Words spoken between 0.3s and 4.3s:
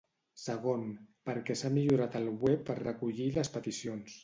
Segon, perquè s'ha millorat el web per recollir les peticions.